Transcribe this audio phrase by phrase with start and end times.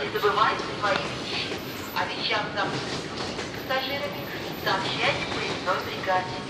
[0.00, 1.60] Не забывайте свои вещи.
[1.94, 3.04] О вещах запутанных
[3.68, 4.24] пассажирами
[4.64, 6.40] сообщайте поездной бригаде.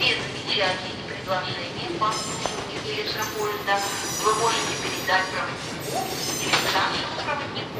[0.00, 3.78] Без замечаний и предложений по обслуживанию электропоезда
[4.24, 6.02] вы можете передать проводнику
[6.42, 7.78] или старшему проводнику.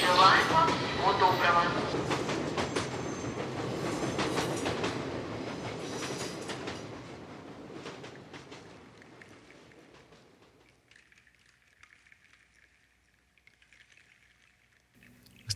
[0.00, 2.21] Желаем вам всего доброго.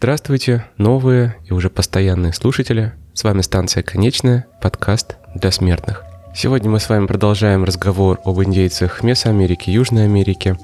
[0.07, 2.93] Здравствуйте, новые и уже постоянные слушатели.
[3.13, 6.05] С вами станция «Конечная», подкаст для смертных.
[6.33, 10.57] Сегодня мы с вами продолжаем разговор об индейцах Месоамерики, Южной Америки,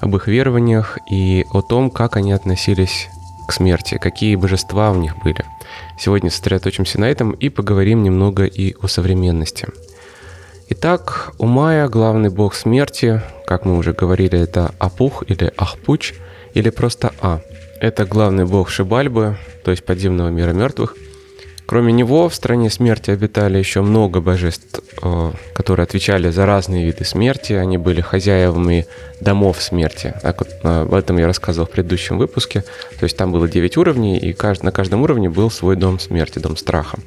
[0.00, 3.08] об их верованиях и о том, как они относились
[3.46, 5.44] к смерти, какие божества у них были.
[5.96, 9.68] Сегодня сосредоточимся на этом и поговорим немного и о современности.
[10.70, 16.14] Итак, у Майя главный бог смерти, как мы уже говорили, это Апух или Ахпуч,
[16.54, 17.42] или просто А–
[17.82, 20.96] это главный бог Шибальбы, то есть подземного мира мертвых.
[21.66, 27.04] Кроме него в стране смерти обитали еще много божеств, э, которые отвечали за разные виды
[27.04, 27.54] смерти.
[27.54, 28.86] Они были хозяевами
[29.20, 30.14] домов смерти.
[30.22, 32.60] Об этом я рассказывал в предыдущем выпуске.
[33.00, 36.56] То есть там было 9 уровней, и на каждом уровне был свой дом смерти, дом
[36.56, 36.98] страха.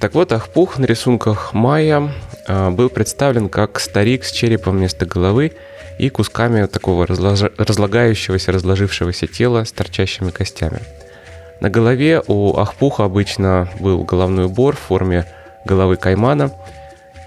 [0.00, 2.12] Так вот, Ахпух на рисунках Майя
[2.46, 5.52] э, был представлен как старик с черепом вместо головы–
[5.98, 10.80] и кусками такого разлагающегося, разложившегося тела с торчащими костями.
[11.60, 15.26] На голове у Ахпуха обычно был головной убор в форме
[15.64, 16.52] головы каймана,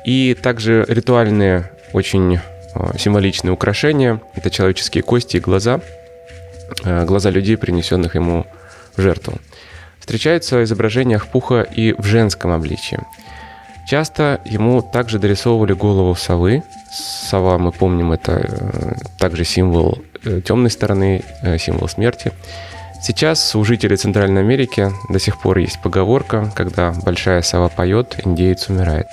[0.06, 2.40] и также ритуальные, очень
[2.74, 5.82] а, символичные украшения– это человеческие кости и глаза,
[6.84, 8.48] а, глаза людей, принесенных ему
[8.96, 9.38] в жертву.
[10.00, 13.00] Встречаются изображения Ахпуха и в женском обличии.
[13.92, 16.64] Часто ему также дорисовывали голову совы,
[16.94, 22.32] Сова, мы помним, это э, также символ э, темной стороны, э, символ смерти.
[23.02, 28.70] Сейчас у жителей Центральной Америки до сих пор есть поговорка, когда большая сова поет, индеец
[28.70, 29.08] умирает.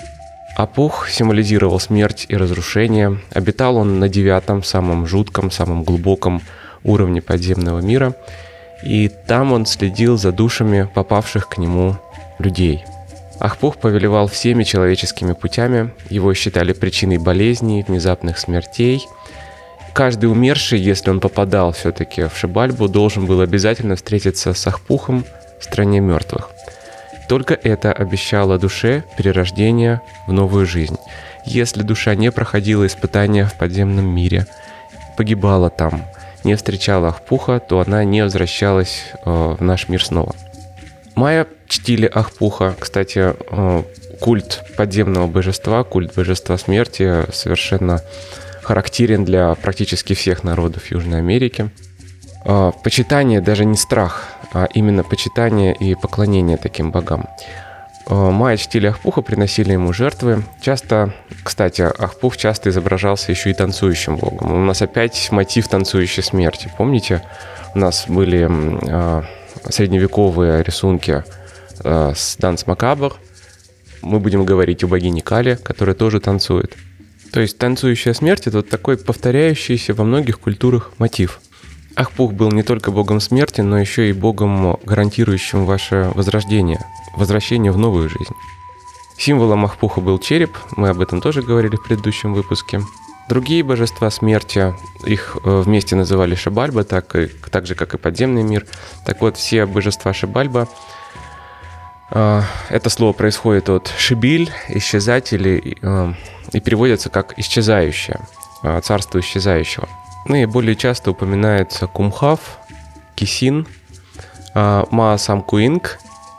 [0.54, 3.18] Апух символизировал смерть и разрушение.
[3.34, 6.40] Обитал он на девятом, самом жутком, самом глубоком
[6.84, 8.14] уровне подземного мира.
[8.84, 11.96] И там он следил за душами попавших к нему
[12.38, 12.84] людей–
[13.41, 19.06] Ахпух повелевал всеми человеческими путями, его считали причиной болезней, внезапных смертей.
[19.93, 25.25] Каждый умерший, если он попадал все-таки в Шибальбу, должен был обязательно встретиться с Ахпухом
[25.60, 26.50] в стране мертвых.
[27.28, 30.97] Только это обещало душе перерождение в новую жизнь.
[31.44, 34.47] Если душа не проходила испытания в подземном мире,
[35.16, 36.05] погибала там,
[36.44, 40.34] не встречала Ахпуха, то она не возвращалась э, в наш мир снова.
[41.18, 42.76] Майя чтили Ахпуха.
[42.78, 43.82] Кстати, э,
[44.20, 48.00] культ подземного божества, культ божества смерти совершенно
[48.62, 51.70] характерен для практически всех народов Южной Америки.
[52.44, 57.26] Э, почитание даже не страх, а именно почитание и поклонение таким богам.
[58.06, 60.44] Э, майя чтили Ахпуха, приносили ему жертвы.
[60.62, 61.12] Часто,
[61.42, 64.52] кстати, Ахпух часто изображался еще и танцующим богом.
[64.52, 66.70] У нас опять мотив танцующей смерти.
[66.78, 67.22] Помните,
[67.74, 68.48] у нас были
[69.69, 71.24] средневековые рисунки
[71.84, 73.14] э, с Данс Макабр.
[74.02, 76.76] Мы будем говорить о богине Кале, которая тоже танцует.
[77.32, 81.41] То есть танцующая смерть– это вот такой повторяющийся во многих культурах мотив.
[81.94, 86.80] Ахпух был не только богом смерти, но еще и богом, гарантирующим ваше возрождение,
[87.16, 88.34] возвращение в новую жизнь.
[89.19, 92.80] Символом Ахпуха был череп, мы об этом тоже говорили в предыдущем выпуске.
[93.28, 94.74] Другие божества смерти,
[95.04, 98.64] их э, вместе называли Шабальба, так, и, так же, как и подземный мир.
[99.04, 100.66] Так вот, все божества Шабальба,
[102.10, 106.12] э, это слово происходит от шибиль, исчезать, или, э,
[106.52, 108.18] и переводится как исчезающее,
[108.82, 109.86] царство исчезающего.
[110.24, 112.58] Наиболее часто упоминается Кумхав,
[113.14, 113.66] Кисин,
[114.54, 115.98] Маасамкуинг,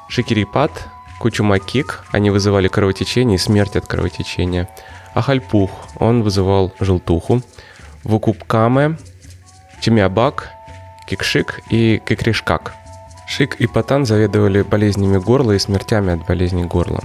[0.10, 0.72] Шикирипат,
[1.20, 2.04] Кучумакик.
[2.12, 4.68] Они вызывали кровотечение и смерть от кровотечения–
[5.20, 5.70] Ахальпух,
[6.00, 7.42] он вызывал желтуху.
[8.04, 8.98] Вукупкаме,
[9.82, 10.50] Чемиабак,
[11.08, 12.74] Кикшик и Кикришкак.
[13.28, 17.02] Шик и Патан заведовали болезнями горла и смертями от болезней горла.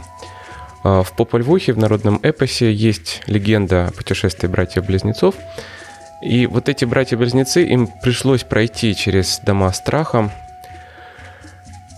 [0.85, 5.35] А, в Попольвухе, в народном эпосе, есть легенда о путешествии братьев-близнецов.
[6.23, 10.31] И вот эти братья-близнецы, им пришлось пройти через дома страха.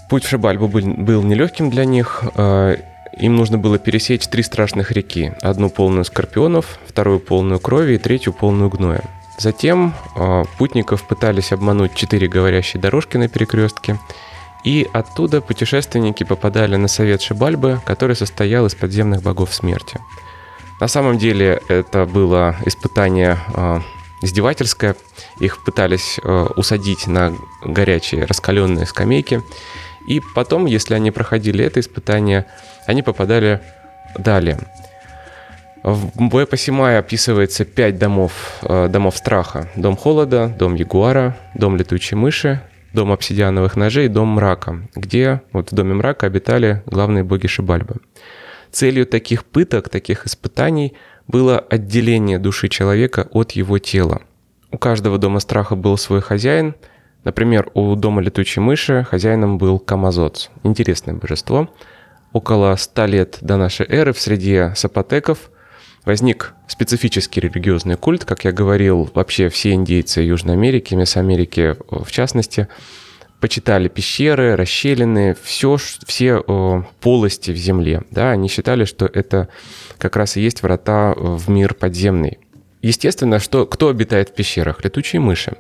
[0.09, 2.25] Путь в Шибальбу был, был нелегким для них.
[3.17, 5.33] Им нужно было пересечь три страшных реки.
[5.41, 9.03] Одну полную скорпионов, вторую полную крови и третью полную гноя.
[9.39, 13.99] Затем э, путников пытались обмануть четыре говорящие дорожки на перекрестке,
[14.65, 20.01] и оттуда путешественники попадали на совет Шибальбы, который состоял из подземных богов смерти.
[20.81, 23.81] На самом деле это было испытание э,
[24.23, 24.97] издевательское.
[25.39, 27.33] Их пытались э, усадить на
[27.63, 29.43] горячие раскаленные скамейки.
[30.07, 32.47] И потом, если они проходили это испытание,
[32.87, 33.61] они попадали
[34.17, 34.59] далее.
[35.83, 39.69] В Боепасимае описывается пять домов, э, домов страха.
[39.77, 42.61] Дом холода, дом ягуара, дом летучей мыши,
[42.93, 47.97] дом обсидиановых ножей, дом мрака, где вот в доме мрака обитали главные боги Шибальбы.
[48.73, 50.95] Целью таких пыток, таких испытаний
[51.29, 54.23] было отделение души человека от его тела.
[54.73, 56.75] У каждого дома страха был свой хозяин.
[57.23, 61.69] Например, у дома летучей мыши хозяином был Камазоц, интересное божество.
[62.37, 65.51] Около ста лет до нашей эры в среде сапотеков
[66.05, 72.69] возник специфический религиозный культ, как я говорил, вообще все индейцы Южной Америки, Месоамерики в частности–
[73.41, 76.43] почитали пещеры, расщелины, все, все
[77.01, 78.03] полости в земле.
[78.11, 79.49] Да, они считали, что это
[79.97, 82.39] как раз и есть врата в мир подземный.
[82.83, 84.85] Естественно, что кто обитает в пещерах?
[84.85, 85.57] Летучие мыши.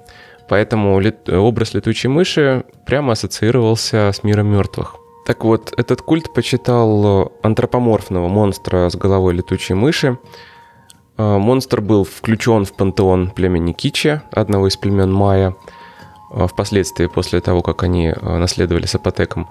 [0.49, 4.97] Поэтому лет, образ летучей мыши прямо ассоциировался с миром мертвых.
[5.27, 10.19] Так вот, этот культ почитал антропоморфного монстра с головой летучей мыши.
[11.17, 15.57] А, монстр был включен в пантеон племени Кичи, одного из племен Майя.
[16.31, 19.49] А, впоследствии, после того, как они наследовали Сапотеком,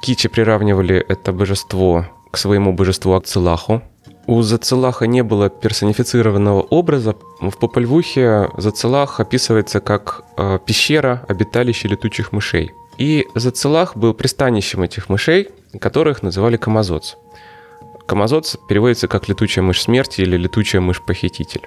[0.00, 3.82] Кичи приравнивали это божество к своему божеству Ацелаху.
[4.28, 7.16] У Зацелаха не было персонифицированного образа.
[7.40, 10.22] В Попольвухе Зацелах описывается как
[10.66, 12.70] пещера, обиталище летучих мышей.
[12.98, 15.48] И Зацелах был пристанищем этих мышей,
[15.80, 17.16] которых называли Камазоц.
[18.06, 21.62] Камазоц переводится как летучая мышь смерти или летучая мышь-похититель.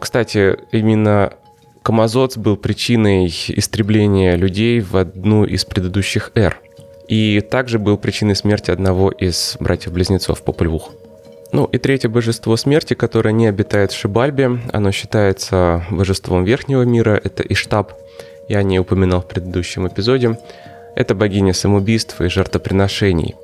[0.00, 1.32] Кстати, именно
[1.82, 6.60] Камазоц был причиной истребления людей в одну из предыдущих эр.
[7.08, 10.90] И также был причиной смерти одного из братьев-близнецов Попельвух.
[11.52, 17.20] Ну и третье божество смерти, которое не обитает в Шибальбе, оно считается божеством верхнего мира,
[17.22, 17.92] это Иштаб,
[18.48, 20.38] я не упоминал в предыдущем эпизоде.
[20.94, 23.34] Это богиня самоубийств и жертвоприношений.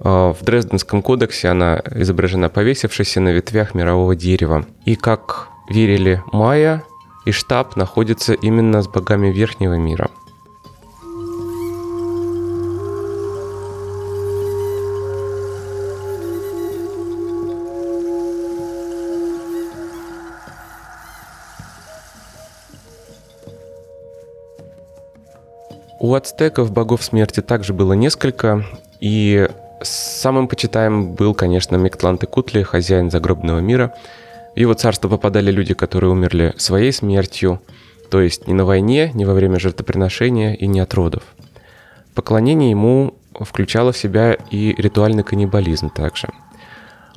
[0.00, 4.64] А, в Дрезденском кодексе она изображена повесившейся на ветвях мирового дерева.
[4.84, 6.82] И как верили майя,
[7.24, 10.10] и штаб находится именно с богами Верхнего мира.
[26.02, 28.66] У ацтеков богов смерти также было несколько,
[29.00, 29.48] и
[29.80, 32.22] самым почитаемым был, конечно, Миктлант
[32.66, 33.94] хозяин загробного мира–
[34.54, 37.62] в его царство попадали люди, которые умерли своей смертью,
[38.10, 41.22] то есть не на войне, не во время жертвоприношения и не от родов.
[42.14, 46.28] Поклонение ему включало в себя и ритуальный каннибализм также.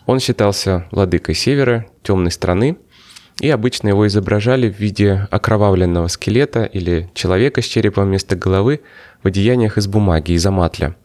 [0.06, 2.78] Он считался владыкой севера, темной страны,
[3.40, 8.82] и обычно его изображали в виде окровавленного скелета или человека с черепом вместо головы
[9.24, 10.96] в одеяниях из бумаги, из аматля.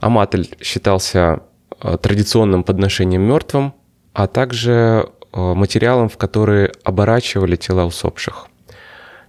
[0.00, 1.40] Аматль считался
[1.80, 3.74] э, традиционным подношением мертвым,
[4.12, 8.48] а также Э, материалом, в которые оборачивали тела усопших.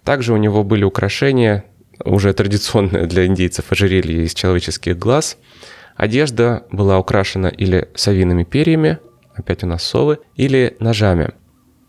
[0.03, 1.65] Также у него были украшения,
[2.03, 5.38] уже традиционные для индейцев ожерелье из человеческих глаз.
[5.96, 8.98] Одежда была украшена или совиными перьями,
[9.36, 11.31] опять у нас совы, или ножами.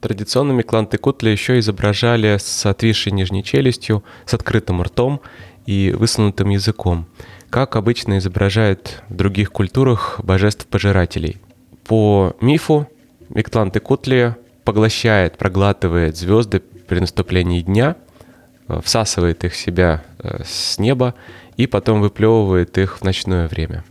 [0.03, 5.21] Традиционными кланты Кутли еще изображали с отвисшей нижней челюстью, с открытым ртом
[5.65, 7.07] и высунутым языком,
[7.51, 11.37] как обычно изображают в других культурах божеств-пожирателей.
[11.85, 12.89] По мифу
[13.29, 17.95] Миктлан Текутли поглощает, проглатывает звезды при наступлении дня,
[18.67, 21.15] э, всасывает их себя э, с неба
[21.57, 23.85] и потом выплевывает их в ночное время.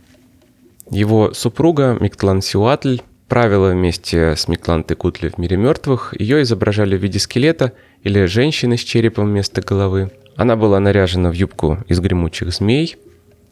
[0.90, 3.00] Его супруга Миктлан Сиуатль
[3.32, 6.12] правила вместе с Миктлан Текутли в мире мертвых.
[6.18, 7.72] Ее изображали в виде скелета
[8.02, 10.10] или женщины с черепом вместо головы.
[10.36, 12.98] Она была наряжена в юбку из гремучих змей.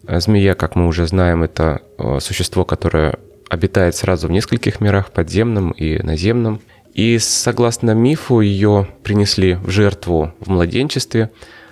[0.06, 3.14] Змея, как мы уже знаем, это э, существо, которое
[3.48, 6.60] обитает сразу в нескольких мирах, подземном и наземном.
[6.92, 11.30] И согласно мифу, ее принесли в жертву в младенчестве.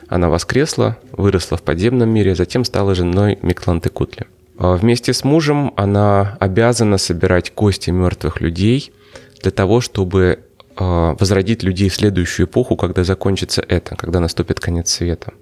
[0.09, 4.23] Она воскресла, выросла в подземном мире, затем стала женой Миклантекутли.
[4.23, 8.93] А вместе с мужем она обязана собирать кости мертвых людей
[9.41, 10.41] для того, чтобы
[10.77, 15.33] а, возродить людей в следующую эпоху, когда закончится это, когда наступит конец света.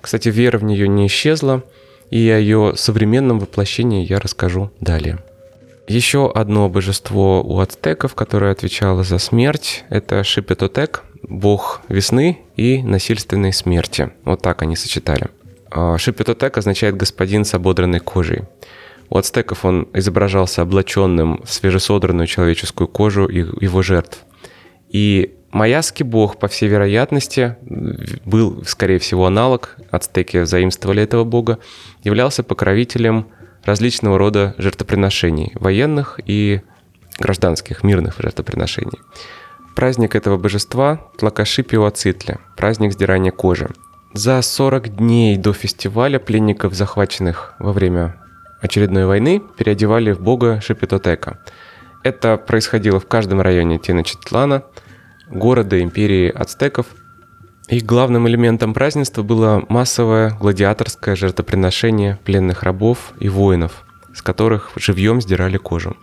[0.00, 1.62] Кстати, вера в нее не исчезла,
[2.10, 5.18] и о ее современном воплощении я расскажу далее.
[5.86, 13.52] Еще одно божество у ацтеков, которое отвечало за смерть, это Шипетотек, бог весны и насильственной
[13.52, 14.10] смерти.
[14.24, 15.28] Вот так они сочетали.
[15.70, 18.42] А, Шипетотек означает «господин с ободранной кожей».
[19.08, 24.24] У ацтеков он изображался облаченным в свежесодранную человеческую кожу его жертв.
[24.88, 27.56] И Майяский бог, по всей вероятности,
[28.24, 31.58] был, скорее всего, аналог, ацтеки заимствовали этого бога,
[32.04, 33.26] являлся покровителем
[33.64, 36.60] различного рода жертвоприношений, военных и
[37.18, 38.98] гражданских, мирных жертвоприношений.
[39.74, 43.70] Праздник этого божества– Тлакаши Пиуацитля, праздник сдирания кожи.
[44.12, 48.16] За 40 дней до фестиваля пленников, захваченных во время
[48.60, 51.38] очередной войны, переодевали в бога Шипитотека.
[52.02, 54.64] Это происходило в каждом районе Теночетлана,
[55.28, 56.86] города империи ацтеков.
[57.68, 65.20] И главным элементом празднества было массовое гладиаторское жертвоприношение пленных рабов и воинов, с которых живьем
[65.20, 65.96] сдирали кожу.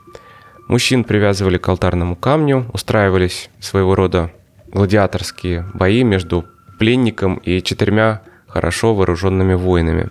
[0.70, 4.32] Мужчин привязывали к алтарному камню, устраивались своего рода
[4.72, 6.46] гладиаторские бои между
[6.78, 10.10] пленником и четырьмя хорошо вооруженными воинами.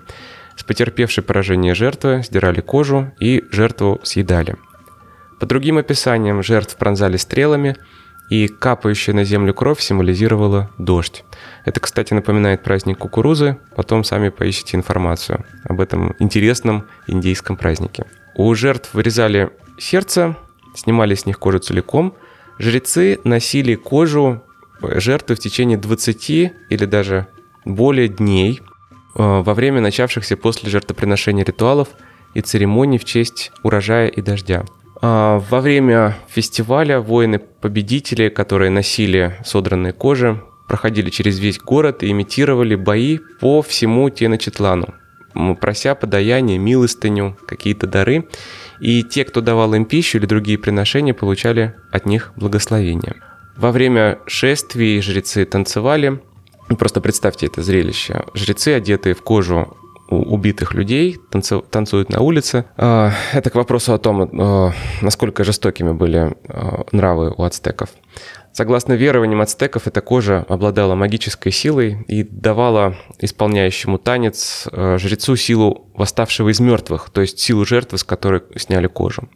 [0.56, 4.56] С потерпевшей поражение жертвы сдирали кожу и жертву съедали.
[5.38, 7.76] По другим описаниям жертв пронзали стрелами,
[8.28, 11.24] и капающая на землю кровь символизировала дождь.
[11.64, 18.04] Это, кстати, напоминает праздник кукурузы, потом сами поищите информацию об этом интересном индейском празднике.
[18.34, 20.36] У жертв вырезали сердце,
[20.74, 22.14] снимали с них кожу целиком.
[22.58, 24.42] Жрецы носили кожу
[24.82, 27.26] жертвы в течение 20 или даже
[27.64, 31.88] более дней э, во время начавшихся после жертвоприношения ритуалов
[32.34, 34.64] и церемоний в честь урожая и дождя.
[35.02, 42.74] А во время фестиваля воины-победители, которые носили содранные кожи, проходили через весь город и имитировали
[42.74, 44.94] бои по всему Теночетлану,
[45.60, 48.28] прося подаяние, милостыню, какие-то дары.
[48.80, 53.16] И те, кто давал им пищу или другие приношения, получали от них благословение.
[53.56, 56.20] Во время шествий жрецы танцевали.
[56.68, 58.24] Ну, просто представьте это зрелище.
[58.34, 59.76] Жрецы, одетые в кожу
[60.08, 61.18] убитых людей,
[61.70, 62.66] танцуют на улице.
[62.76, 67.90] А, это к вопросу о том, а, насколько жестокими были а, нравы у ацтеков.
[68.52, 76.48] Согласно верованиям ацтеков, эта кожа обладала магической силой и давала исполняющему танец жрецу силу восставшего
[76.50, 79.28] из мертвых, то есть силу жертвы, с которой сняли кожу.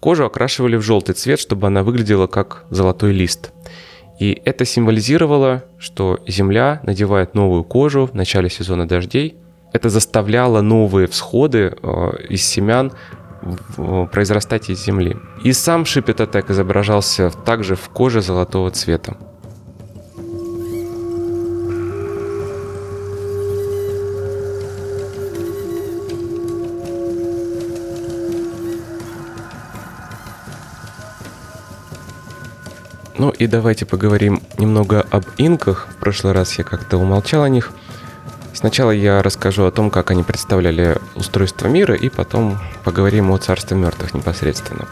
[0.00, 3.52] Кожу окрашивали в желтый цвет, чтобы она выглядела как золотой лист.
[4.18, 9.36] И это символизировало, что Земля надевает новую кожу в начале сезона дождей.
[9.72, 12.92] Это заставляло новые всходы э, из семян
[14.12, 15.16] произрастать из земли.
[15.42, 19.16] И сам Шипетатек изображался также в коже золотого цвета.
[33.20, 35.88] Ну и давайте поговорим немного об инках.
[35.90, 37.70] В прошлый раз я как-то умолчал о них.
[38.54, 43.76] Сначала я расскажу о том, как они представляли устройство мира, и потом поговорим о царстве
[43.76, 44.88] мертвых непосредственно.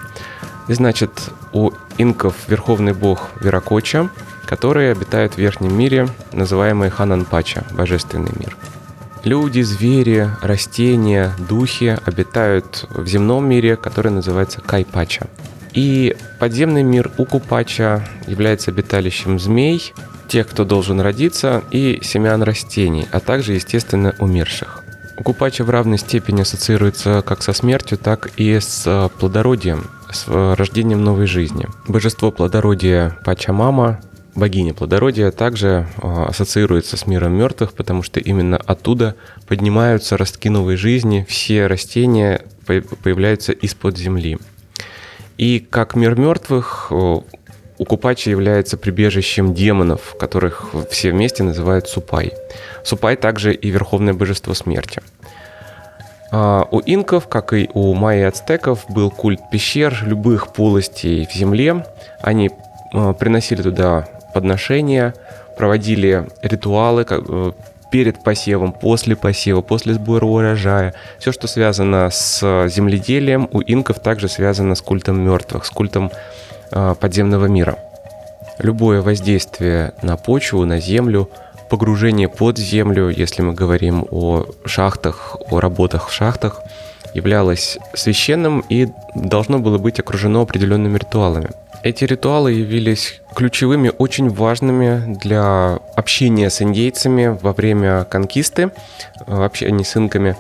[0.69, 4.11] И значит, у инков верховный бог Веракоча,
[4.45, 8.59] который обитает в верхнем мире, называемый Хананпача, божественный мир.
[9.25, 15.29] Люди, звери, растения, духи обитают в земном мире, который называется Кайпача.
[15.79, 19.93] И подземный мир Укупача является обиталищем змей,
[20.27, 24.83] тех, кто должен родиться, и семян растений, а также, естественно, умерших.
[25.17, 30.55] Укупача в равной степени ассоциируется как со смертью, так и с э, плодородием, с э,
[30.55, 31.69] рождением новой жизни.
[31.87, 34.01] Божество плодородия Пачамама,
[34.35, 39.15] богиня плодородия, также э, ассоциируется с миром мертвых, потому что именно оттуда
[39.47, 44.39] поднимаются ростки новой жизни, все растения появляются из-под земли.
[45.39, 46.93] И как мир мертвых,
[47.79, 52.33] Укупачи является прибежищем демонов, которых все вместе называют Супай.
[52.83, 55.01] Супай также и верховное божество смерти.
[56.33, 61.35] А у инков, как и у майя и ацтеков, был культ пещер любых полостей в
[61.35, 61.87] земле.
[62.21, 62.51] Они
[62.93, 65.15] а, приносили туда подношения,
[65.57, 67.53] проводили ритуалы, э,
[67.91, 70.95] перед посевом, после посева, после сбора урожая.
[71.19, 76.11] Все, что связано с земледелием, у инков также связано с культом мертвых, с культом
[76.71, 77.79] э, подземного мира.
[78.59, 81.31] Любое воздействие на почву, на землю,
[81.69, 86.63] погружение под землю, если мы говорим о шахтах, о работах в шахтах,
[87.15, 91.51] являлось священным и должно было быть окружено определенными ритуалами.
[91.83, 98.73] Эти ритуалы явились ключевыми, очень важными для общения с индейцами во время конкисты,
[99.27, 100.37] э, общения с инками,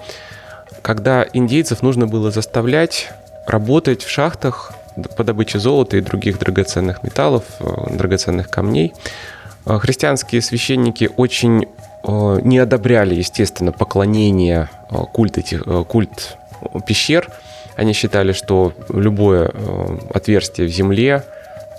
[0.83, 3.11] когда индейцев нужно было заставлять
[3.47, 4.73] работать в шахтах
[5.17, 8.93] по добыче золота и других драгоценных металлов, э, драгоценных камней.
[9.65, 11.67] Э, христианские священники очень
[12.07, 14.71] не одобряли, естественно, поклонение,
[15.13, 16.37] культ, этих, культ
[16.87, 17.29] пещер–
[17.79, 21.23] они считали, что любое э, отверстие в земле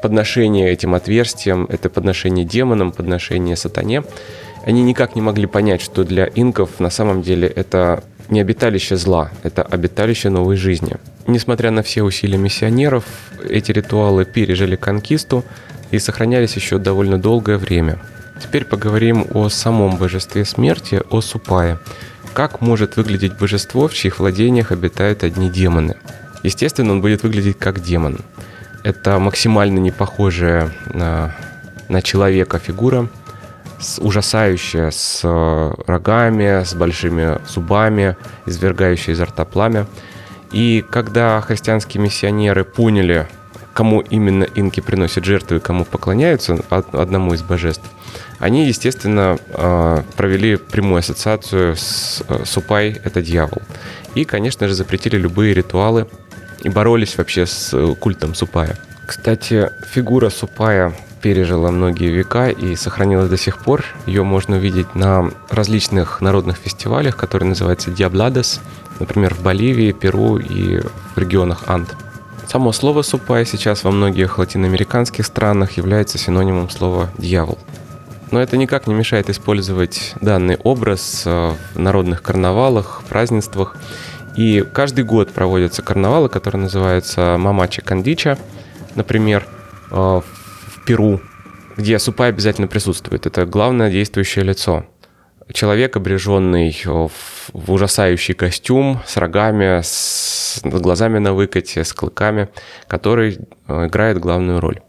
[0.02, 4.04] подношение этим отверстиям, это подношение демонам, подношение сатане,
[4.66, 9.30] они никак не могли понять, что для инков на самом деле это не обиталище зла,
[9.44, 10.96] это обиталище новой жизни.
[11.28, 13.04] Несмотря на все усилия миссионеров,
[13.50, 15.44] эти ритуалы пережили конкисту
[15.92, 18.00] и сохранялись еще довольно долгое время.
[18.42, 21.78] Теперь поговорим о самом божестве смерти, о Супае.
[22.34, 25.98] Как может выглядеть божество, в чьих владениях обитают одни демоны?
[26.44, 28.20] Естественно, он будет выглядеть как демон.
[28.84, 31.36] Это максимально не похожая на,
[31.90, 33.10] на человека фигура,
[33.80, 39.86] с, ужасающая, с э, рогами, с большими зубами, извергающая изо рта пламя.
[40.52, 43.28] И когда христианские миссионеры поняли,
[43.74, 47.86] кому именно инки приносят жертвы и кому поклоняются, одному из божеств,
[48.40, 53.62] они, естественно, э, провели прямую ассоциацию с э, Супай– это дьявол.
[54.16, 56.08] И, конечно же, запретили любые ритуалы
[56.64, 58.78] и боролись вообще с культом Супая.
[59.06, 63.84] Кстати, фигура Супая пережила многие века и сохранилась до сих пор.
[64.06, 68.62] Ее можно увидеть на различных народных фестивалях, которые называются Диабладес,
[69.00, 71.94] например, в Боливии, Перу и в регионах Анд.
[72.48, 77.60] Само слово «супай» сейчас во многих латиноамериканских странах является синонимом слова «дьявол».
[78.32, 83.76] Но это никак не мешает использовать данный образ э, в народных карнавалах, празднествах.
[84.36, 88.38] И каждый год проводятся карнавалы, которые называются «Мамача Кандича»,
[88.96, 89.48] например,
[89.90, 91.22] э, в Перу,
[91.76, 93.26] где Супай обязательно присутствует.
[93.26, 94.86] Это главное действующее лицо.
[95.52, 97.10] Человек, обреженный в,
[97.54, 102.50] в ужасающий костюм, с рогами, с глазами на выкате, с клыками,
[102.88, 104.82] который э, играет главную роль.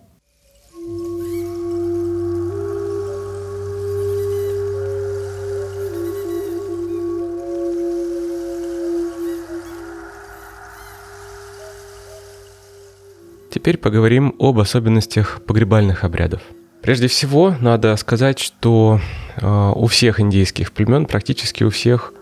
[13.61, 16.41] Теперь поговорим об особенностях погребальных обрядов.
[16.81, 18.99] Прежде всего, надо сказать, что
[19.37, 22.15] э, у всех индейских племен, практически у всех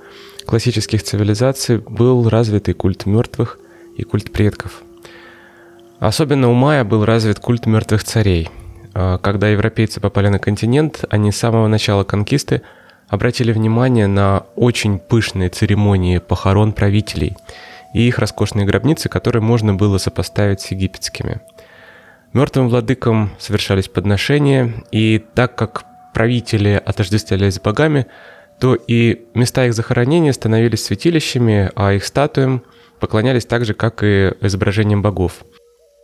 [0.46, 3.60] классических цивилизаций был развитый культ мертвых
[3.96, 4.82] и культ предков.
[6.00, 8.48] Особенно у майя был развит культ мертвых царей.
[8.94, 12.62] Э, когда европейцы попали на континент, они с самого начала конкисты
[13.06, 17.36] обратили внимание на очень пышные церемонии похорон правителей–
[17.92, 21.40] и их роскошные гробницы, которые можно было сопоставить с египетскими.
[22.32, 28.06] Мертвым владыкам совершались подношения, и так как правители отождествлялись с богами,
[28.60, 32.62] то и места их захоронения становились святилищами, а их статуям
[33.00, 35.44] поклонялись так же, как и изображениям богов.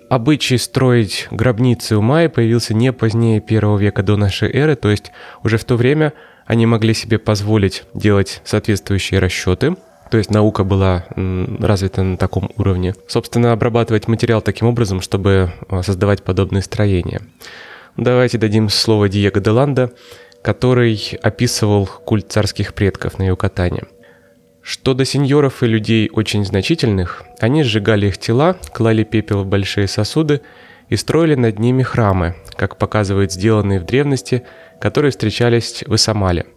[0.09, 5.11] Обычай строить гробницы у майя появился не позднее первого века до нашей эры, то есть
[5.43, 6.13] уже в то время
[6.47, 9.77] они могли себе позволить делать соответствующие расчеты–
[10.11, 12.95] то есть наука была развита на таком уровне.
[13.09, 17.23] Собственно, обрабатывать материал таким образом, чтобы а, создавать подобные строения.
[17.97, 19.93] Давайте дадим слово Диего де Ланда,
[20.43, 23.85] который описывал культ царских предков на Юкатане.
[24.63, 29.89] Что до сеньоров и людей очень значительных, они сжигали их тела, клали пепел в большие
[29.89, 30.41] сосуды
[30.89, 34.45] и строили над ними храмы, как показывают сделанные в древности,
[34.81, 36.47] которые встречались в Исамале–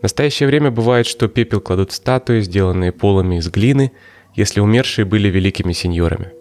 [0.00, 3.92] в настоящее время бывает, что пепел кладут в статуи, сделанные полами из глины,
[4.34, 6.32] если умершие были великими сеньорами.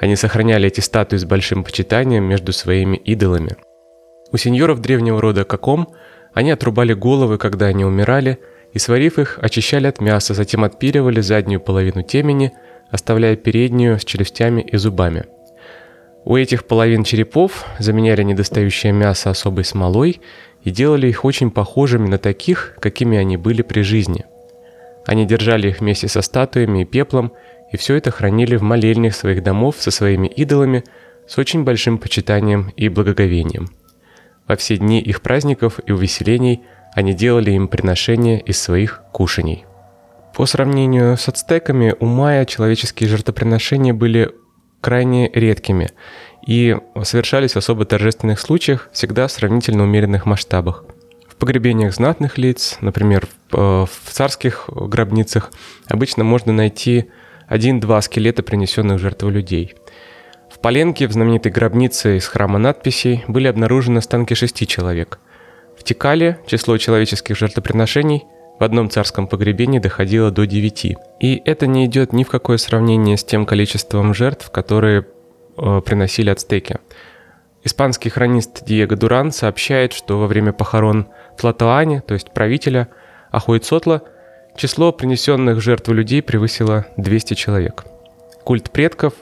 [0.00, 3.56] Они сохраняли эти статуи с большим почитанием между своими идолами.
[4.32, 5.94] У сеньоров древнего рода Каком
[6.34, 8.40] они отрубали головы, когда они умирали,
[8.72, 12.52] и, сварив их, очищали от мяса, затем отпиливали заднюю половину темени,
[12.90, 15.26] оставляя переднюю с челюстями и зубами.
[16.24, 20.20] У этих половин черепов заменяли недостающее мясо особой смолой–
[20.66, 24.24] и делали их очень похожими на таких, какими они были при жизни.
[25.06, 27.32] Они держали их вместе со статуями и пеплом,
[27.70, 30.82] и все это хранили в молельнях своих домов со своими идолами
[31.28, 33.68] с очень большим почитанием и благоговением.
[34.48, 36.62] Во все дни их праздников и увеселений
[36.94, 39.66] они делали им приношения из своих кушаний.
[40.34, 44.32] По сравнению с ацтеками, у майя человеческие жертвоприношения были
[44.80, 45.90] крайне редкими–
[46.46, 50.84] и совершались в особо торжественных случаях, всегда в сравнительно умеренных масштабах.
[51.28, 55.50] В погребениях знатных лиц, например, в э, царских гробницах,
[55.86, 57.10] обычно можно найти
[57.46, 59.74] один-два скелета, принесенных в жертву людей.
[60.50, 65.18] В Поленке, в знаменитой гробнице из храма надписей, были обнаружены останки шести человек.
[65.78, 68.24] В Тикале число человеческих жертвоприношений
[68.58, 70.96] в одном царском погребении доходило до девяти.
[71.20, 75.04] И это не идет ни в какое сравнение с тем количеством жертв, которые
[75.56, 76.78] приносили ацтеки.
[77.64, 82.88] Испанский хронист Диего Дуран сообщает, что во время похорон Тлатоани, то есть правителя
[83.30, 84.02] Ахуицотла,
[84.56, 87.84] число принесенных жертв людей превысило 200 человек.
[88.44, 89.14] Культ предков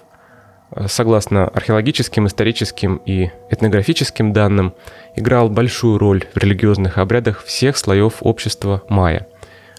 [0.87, 4.75] согласно археологическим, историческим и этнографическим данным,
[5.17, 9.27] играл большую роль в религиозных обрядах всех слоев общества майя.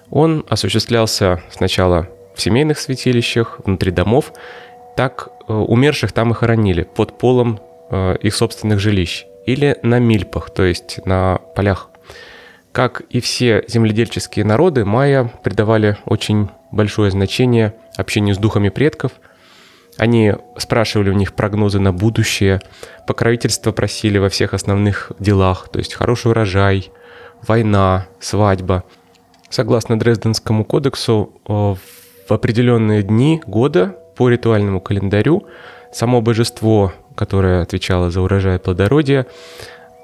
[0.10, 4.34] Он осуществлялся сначала в семейных святилищах, внутри домов,
[4.96, 10.50] так э, умерших там и хоронили, под полом э, их собственных жилищ, или на мильпах,
[10.50, 11.90] то есть на полях.
[12.72, 19.14] Как и все земледельческие народы, майя придавали очень большое значение общению с духами предков–
[19.98, 22.62] они спрашивали у них прогнозы на будущее,
[23.08, 26.92] покровительство просили во всех основных делах, то есть хороший урожай,
[27.48, 28.84] война, свадьба.
[29.50, 35.46] Согласно Дрезденскому кодексу, э, в определенные дни года по ритуальному календарю
[35.92, 39.26] само божество, которое отвечало за урожай и плодородие,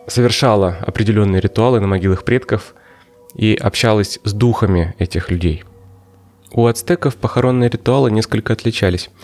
[0.07, 2.75] совершало определенные ритуалы на могилах предков
[3.35, 5.63] и общалось с духами этих людей.
[6.51, 9.09] У ацтеков похоронные ритуалы несколько отличались–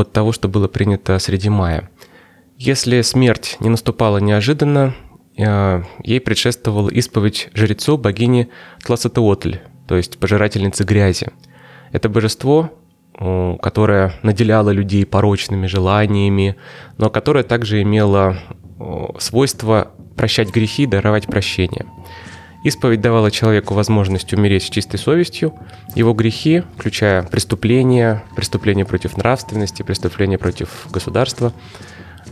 [0.00, 1.90] от того, что было принято среди мая.
[2.56, 4.94] Если смерть не наступала неожиданно,
[5.36, 8.48] э, ей предшествовала исповедь жрецу богини
[8.84, 11.28] Тласатеотль, то есть пожирательницы грязи.
[11.92, 12.70] Это божество,
[13.18, 16.56] которое наделяло людей порочными желаниями,
[16.98, 18.36] но которое также имело
[19.18, 21.86] свойство прощать грехи и даровать прощение–
[22.64, 25.54] Исповедь давала человеку возможность умереть с чистой совестью.
[25.94, 31.52] Его грехи, включая преступления, преступления против нравственности, преступления против государства,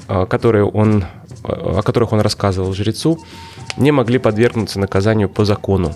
[0.09, 1.05] которые он,
[1.44, 3.20] о которых он рассказывал жрецу,
[3.77, 5.94] не могли подвергнуться наказанию по закону.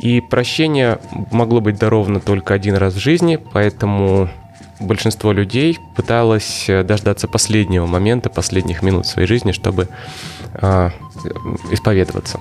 [0.00, 0.98] И прощение
[1.30, 4.28] могло быть даровано только один раз в жизни, поэтому
[4.80, 9.88] большинство людей пыталось э, дождаться последнего момента, последних минут своей жизни, чтобы
[10.54, 10.90] э,
[11.70, 12.40] исповедоваться.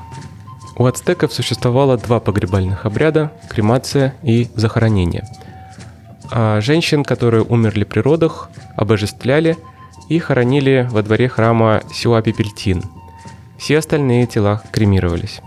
[0.75, 5.27] У ацтеков существовало два погребальных обряда– кремация и захоронение.
[6.31, 9.57] А женщин, которые умерли при родах, обожествляли
[10.09, 12.83] и хоронили во дворе храма Сиуапипельтин.
[13.57, 15.41] Все остальные тела кремировались.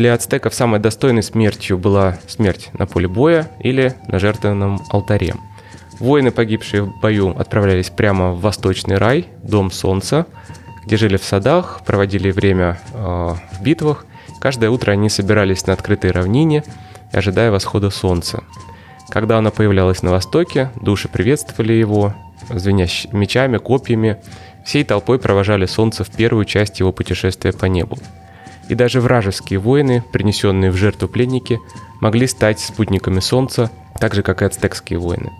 [0.00, 5.34] Для ацтеков самой достойной смертью была смерть на поле боя или на жертвенном алтаре.
[5.98, 10.24] Воины, погибшие в бою, отправлялись прямо в Восточный рай, Дом Солнца,
[10.86, 14.06] где жили в садах, проводили время э, в битвах
[14.40, 16.64] Каждое утро они собирались на открытой равнине,
[17.12, 18.42] ожидая восхода солнца.
[19.10, 22.14] Когда оно появлялось на востоке, души приветствовали его,
[22.48, 24.16] звеня мечами, копьями,
[24.64, 27.98] всей толпой провожали солнце в первую часть его путешествия по небу.
[28.70, 31.58] И даже вражеские воины, принесенные в жертву пленники,
[32.00, 35.32] могли стать спутниками солнца, так же, как и ацтекские воины.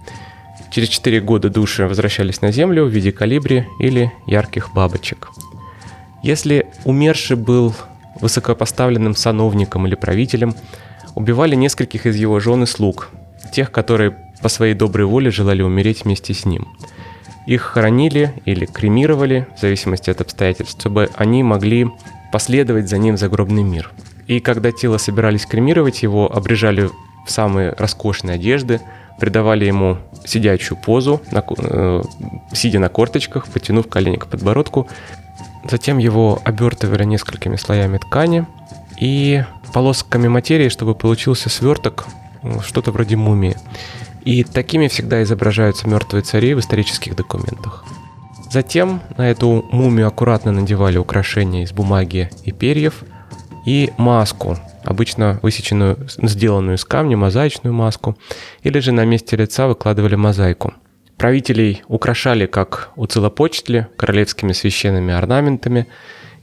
[0.72, 5.30] Через четыре года души возвращались на землю в виде калибри или ярких бабочек.
[6.24, 7.72] Если умерший был
[8.20, 10.56] высокопоставленным сановником или правителем,
[11.14, 13.10] убивали нескольких из его жен и слуг,
[13.52, 16.66] тех, которые по своей доброй воле желали умереть вместе с ним.
[17.46, 21.88] Их хоронили или кремировали, в зависимости от обстоятельств, чтобы они могли
[22.32, 23.90] последовать за ним загробный мир.
[24.26, 26.90] И когда тело собирались кремировать, его обрежали
[27.26, 28.80] в самые роскошные одежды,
[29.18, 32.02] придавали ему сидячую позу, на, э,
[32.52, 34.88] сидя на корточках, потянув колени к подбородку,
[35.68, 38.46] Затем его обертывали несколькими слоями ткани
[38.98, 42.06] и полосками материи, чтобы получился сверток,
[42.62, 43.56] что-то вроде мумии.
[44.24, 47.84] И такими всегда изображаются мертвые цари в исторических документах.
[48.50, 53.04] Затем на эту мумию аккуратно надевали украшения из бумаги и перьев
[53.66, 58.16] и маску, обычно высеченную, сделанную из камня, мозаичную маску,
[58.62, 60.74] или же на месте лица выкладывали мозаику–
[61.20, 65.86] Правителей украшали, как у Целопочтли, королевскими священными орнаментами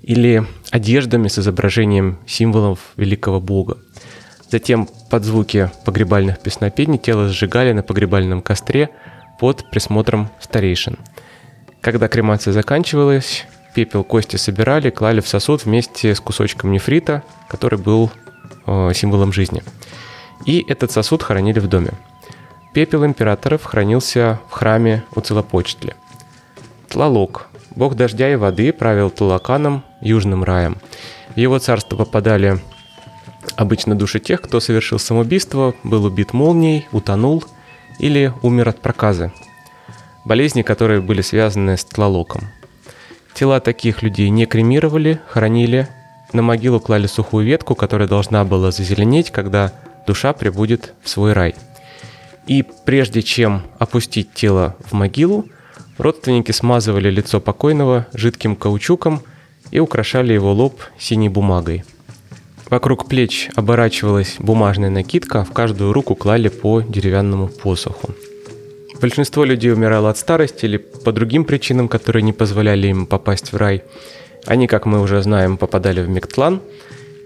[0.04, 3.80] или одеждами с изображением символов великого бога.
[4.52, 8.92] Затем под звуки погребальных песнопений тело сжигали на погребальном костре
[9.40, 11.00] под присмотром старейшин.
[11.88, 18.12] Когда кремация заканчивалась, пепел кости собирали, клали в сосуд вместе с кусочком нефрита, который был
[18.66, 19.64] э, символом жизни.
[20.46, 21.92] И этот сосуд хоронили в доме.
[22.74, 25.96] Пепел императоров хранился в храме у Целопочтли.
[26.90, 30.76] Тлалок, бог дождя и воды, правил Тлалаканом, южным раем.
[31.36, 32.60] В его царство попадали
[33.56, 37.46] обычно души тех, кто совершил самоубийство, был убит молнией, утонул
[37.98, 39.32] или умер от проказы.
[40.28, 42.42] Болезни, которые были связаны с Тлалоком.
[43.34, 45.88] Тела таких людей не кремировали, хоронили,
[46.34, 49.74] на могилу клали сухую ветку, которая должна была зазеленеть, когда
[50.06, 51.56] душа прибудет в свой рай–
[52.48, 55.46] и прежде чем опустить тело в могилу,
[55.98, 59.22] родственники смазывали лицо покойного жидким каучуком
[59.70, 61.84] и украшали его лоб синей бумагой.
[62.70, 68.12] Вокруг плеч оборачивалась бумажная накидка, а в каждую руку клали по деревянному посоху.
[69.00, 73.58] Большинство людей умирало от старости или по другим причинам, которые не позволяли им попасть в
[73.58, 73.84] рай.
[74.46, 76.62] Они, как мы уже знаем, попадали в Мектлан.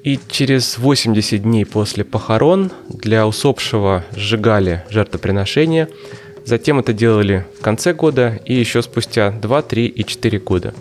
[0.03, 5.87] И через 80 дней после похорон для усопшего сжигали жертвоприношения.
[6.43, 10.73] Затем это делали в конце года и еще спустя 2, 3 и 4 года.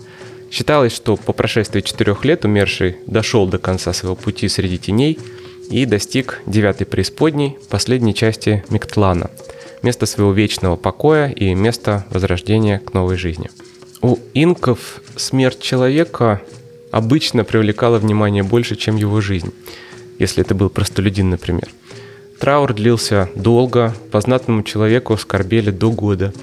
[0.49, 5.19] Считалось, что по прошествии четырех лет умерший дошел до конца своего пути среди теней
[5.69, 9.29] и достиг девятой преисподней, последней части Миктлана–
[9.83, 13.49] место своего вечного покоя и место возрождения к новой жизни.
[14.01, 16.41] У инков смерть человека
[16.91, 19.53] обычно привлекала внимание больше, чем его жизнь,
[20.19, 21.69] если это был простолюдин, например.
[22.39, 26.33] Траур длился долго, по знатному человеку скорбели до года.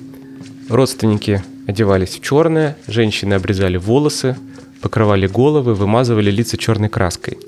[0.68, 4.37] Родственники одевались в черное, женщины обрезали волосы,
[4.81, 7.38] покрывали головы, вымазывали лица черной краской.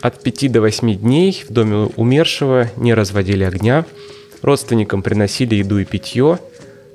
[0.00, 3.84] От пяти до восьми дней в доме умершего не разводили огня–
[4.42, 6.38] Родственникам приносили еду и питье,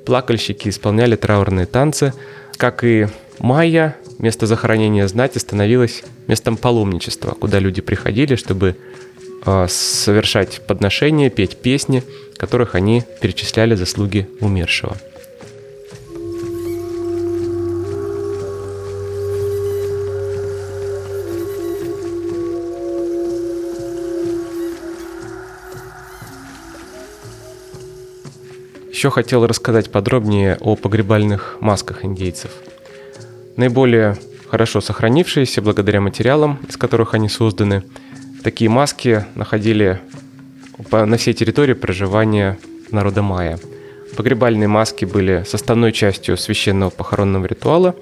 [0.05, 2.13] плакальщики исполняли траурные танцы.
[2.57, 3.07] Как и
[3.39, 8.75] майя, место захоронения знати становилось местом паломничества, куда люди приходили, чтобы
[9.45, 12.03] э, совершать подношения, петь песни,
[12.37, 14.97] которых они перечисляли заслуги умершего.
[29.05, 32.49] Еще хотел рассказать подробнее о погребальных масках индейцев.
[33.55, 34.17] Наиболее
[34.49, 37.83] хорошо сохранившиеся благодаря материалам, из которых они созданы,
[38.43, 40.01] такие маски находили
[40.91, 42.57] на всей территории проживания
[42.89, 43.59] народа майя.
[44.17, 47.93] Погребальные маски были составной частью священного похоронного ритуала,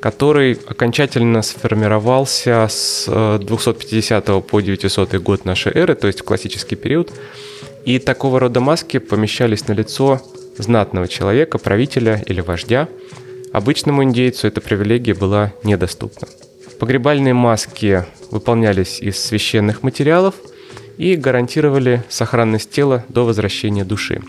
[0.00, 3.04] который окончательно сформировался с
[3.38, 7.12] 250 э, по 900 год нашей эры, то есть в классический период,
[7.84, 10.22] и такого рода маски помещались на лицо
[10.58, 12.88] знатного человека, правителя или вождя.
[13.52, 16.28] Обычному индейцу эта привилегия была недоступна.
[16.78, 20.34] Погребальные маски выполнялись из священных материалов
[20.96, 24.20] и гарантировали сохранность тела до возвращения души.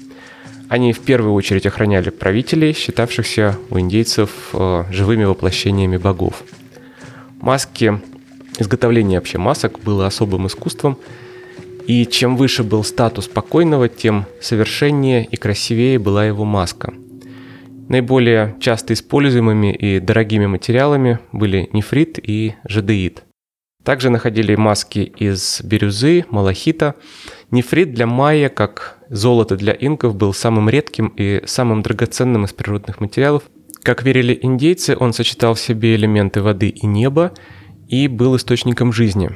[0.69, 6.43] Они в первую очередь охраняли правителей, считавшихся у индейцев э, живыми воплощениями богов.
[7.41, 7.99] Маски,
[8.59, 10.97] изготовление вообще масок было особым искусством–
[11.89, 16.93] и чем выше был статус покойного, тем совершеннее и красивее была его маска.
[17.88, 23.23] Наиболее часто используемыми и дорогими материалами были нефрит и жадеид.
[23.84, 26.93] Также находили маски из бирюзы, малахита.
[27.49, 32.99] Нефрит для майя, как золото для инков, был самым редким и самым драгоценным из природных
[32.99, 33.41] материалов.
[33.82, 37.32] Как верили индейцы, он сочетал в себе элементы воды и неба
[37.88, 39.32] и был источником жизни.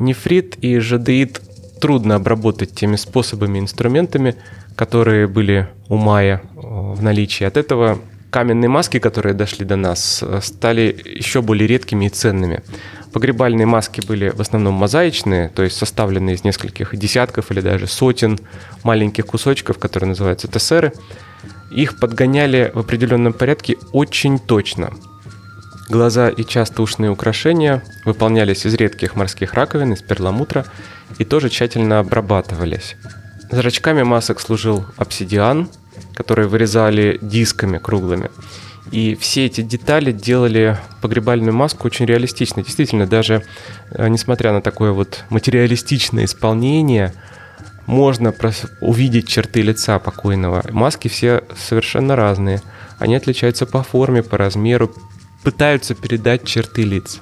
[0.00, 1.40] Нефрит и жадеид
[1.82, 4.36] трудно обработать теми способами, инструментами,
[4.76, 7.42] которые были у Майя э, в наличии.
[7.42, 7.98] От этого
[8.30, 12.62] каменные маски, которые дошли до нас, э, стали еще более редкими и ценными.
[13.12, 18.38] Погребальные маски были в основном мозаичные, то есть составленные из нескольких десятков или даже сотен
[18.84, 20.92] маленьких кусочков, которые называются тессеры.
[21.72, 24.92] Их подгоняли в определенном порядке очень точно.
[25.92, 30.64] Глаза и часто ушные украшения выполнялись из редких морских раковин, из перламутра
[31.18, 32.96] и тоже тщательно обрабатывались.
[33.50, 35.68] Зрачками масок служил обсидиан,
[36.14, 38.30] который вырезали дисками круглыми.
[38.90, 42.62] И все эти детали делали погребальную маску очень реалистичной.
[42.62, 43.44] Действительно, даже
[43.90, 47.12] э, несмотря на такое вот материалистичное исполнение,
[47.84, 48.34] можно
[48.80, 50.64] увидеть черты лица покойного.
[50.70, 52.62] Маски все совершенно разные.
[52.98, 54.94] Они отличаются по форме, по размеру,
[55.42, 57.20] пытаются передать черты лиц.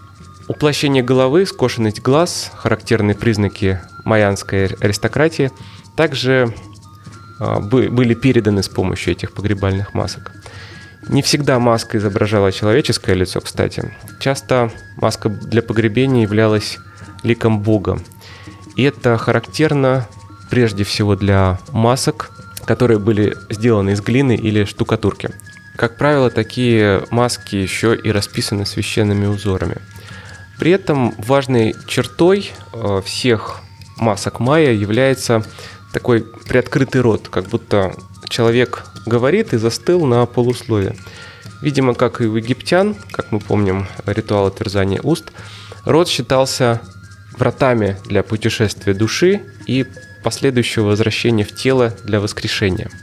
[0.49, 5.53] Уплощение головы, скошенность глаз, характерные признаки майянской аристократии,
[5.97, 6.55] также
[7.39, 10.33] а, были переданы с помощью этих погребальных масок.
[11.09, 13.95] Не всегда маска изображала человеческое лицо, кстати.
[14.19, 16.79] Часто маска для погребения являлась
[17.23, 17.99] ликом Бога.
[18.77, 20.07] И это характерно
[20.51, 22.31] прежде всего для масок,
[22.67, 25.31] которые были сделаны из глины или штукатурки.
[25.77, 29.77] Как правило, такие маски еще и расписаны священными узорами.
[30.59, 33.61] При этом важной чертой э, всех
[33.97, 35.43] масок майя является
[35.93, 37.95] такой приоткрытый рот, как будто
[38.29, 40.97] человек говорит и застыл на полуслове.
[41.63, 45.33] Видимо, как и у египтян, как мы помним ритуал отверзания уст,
[45.85, 46.83] рот считался
[47.39, 49.87] вратами для путешествия души и
[50.23, 52.91] последующего возвращения в тело для воскрешения–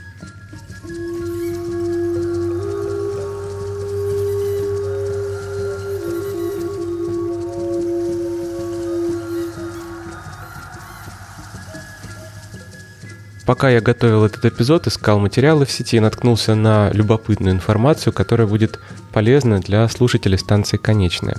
[13.48, 18.46] Пока я готовил этот эпизод, искал материалы в сети и наткнулся на любопытную информацию, которая
[18.46, 18.78] будет
[19.10, 21.38] полезна для слушателей станции «Конечная».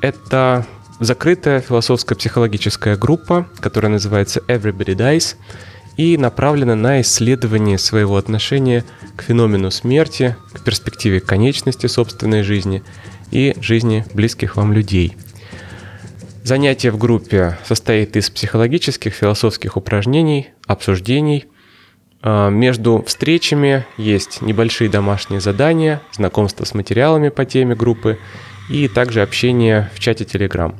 [0.00, 0.64] Это
[0.98, 5.36] закрытая философско-психологическая группа, которая называется Everybody Dies
[5.98, 12.82] и направлена на исследование своего отношения к феномену смерти, к перспективе конечности собственной жизни
[13.30, 15.18] и жизни близких вам людей–
[16.42, 21.44] Занятие в группе состоит из психологических, философских упражнений, обсуждений.
[22.22, 28.18] А, между встречами есть небольшие домашние задания, знакомство с материалами по теме группы
[28.70, 30.74] и также общение в чате Telegram.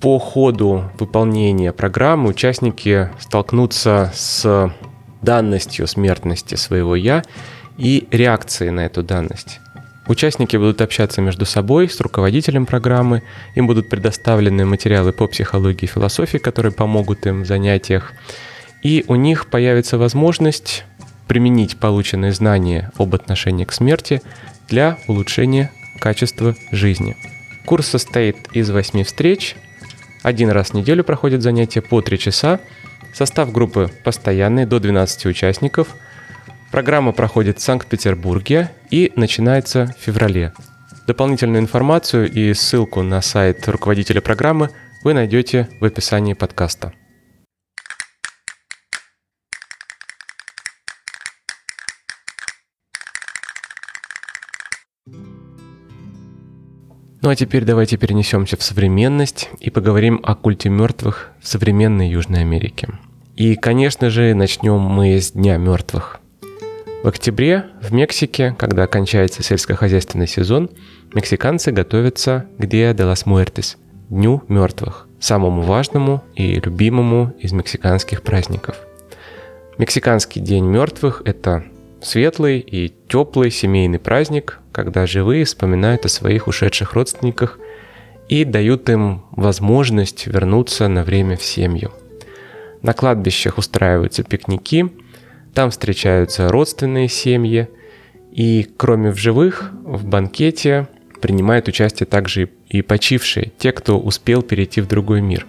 [0.00, 4.72] По ходу выполнения программы участники столкнутся с
[5.22, 7.22] данностью смертности своего «я»
[7.78, 9.60] и реакцией на эту данность.
[10.08, 13.22] Участники будут общаться между собой с руководителем программы,
[13.54, 18.14] им будут предоставлены материалы по психологии и философии, которые помогут им в занятиях,
[18.82, 20.84] и у них появится возможность
[21.26, 24.22] применить полученные знания об отношении к смерти
[24.66, 27.14] для улучшения качества жизни.
[27.66, 29.56] Курс состоит из восьми встреч.
[30.22, 32.60] Один раз в неделю проходят занятия по три часа.
[33.12, 35.88] Состав группы постоянный, до 12 участников–
[36.70, 40.52] Программа проходит в Санкт-Петербурге и начинается в феврале.
[41.06, 44.70] Дополнительную информацию и ссылку на сайт руководителя программы
[45.04, 46.92] вы найдете в описании подкаста.
[57.20, 62.40] Ну а теперь давайте перенесемся в современность и поговорим о культе мертвых в современной Южной
[62.40, 62.88] Америке.
[63.34, 66.20] И, конечно же, начнем мы с Дня мертвых–
[67.02, 70.70] в октябре в Мексике, когда кончается сельскохозяйственный сезон,
[71.14, 73.76] мексиканцы готовятся к Dia de las Muertes–
[74.08, 78.76] Дню мертвых, самому важному и любимому из мексиканских праздников.
[79.76, 81.64] Мексиканский День мертвых– это
[82.00, 87.58] светлый и теплый семейный праздник, когда живые вспоминают о своих ушедших родственниках
[88.28, 91.92] и дают им возможность вернуться на время в семью.
[92.82, 94.90] На кладбищах устраиваются пикники–
[95.58, 97.68] там встречаются родственные семьи,
[98.30, 100.86] и кроме в живых, в банкете
[101.20, 105.46] принимают участие также и почившие, те, кто успел перейти в другой мир.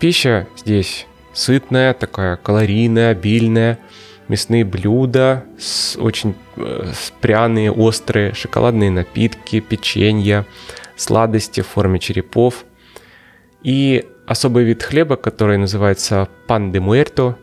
[0.00, 3.78] Пища здесь сытная, такая калорийная, обильная,
[4.26, 10.44] мясные блюда, с очень э, пряные, острые, шоколадные напитки, печенья,
[10.96, 12.64] сладости в форме черепов.
[13.62, 17.38] И особый вид хлеба, который называется пан де муэрто,